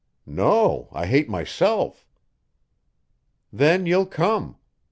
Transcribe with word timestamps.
"No, 0.25 0.87
I 0.93 1.05
hate 1.05 1.29
myself." 1.29 2.07
"Then 3.53 3.85
you'll 3.85 4.07
come. 4.07 4.57